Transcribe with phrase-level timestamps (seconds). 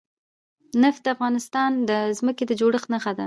[0.83, 3.19] نفت د افغانستان د ځمکې د جوړښت نښه ده.